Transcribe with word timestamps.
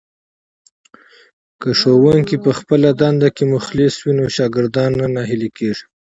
که 1.61 1.69
ښوونکی 1.79 2.35
په 2.45 2.51
خپله 2.59 2.89
دنده 3.01 3.29
کې 3.35 3.43
مخلص 3.53 3.93
وي 3.99 4.13
نو 4.19 4.25
شاګردان 4.35 4.91
نه 5.01 5.07
ناهیلي 5.15 5.49
کېږي. 5.57 5.83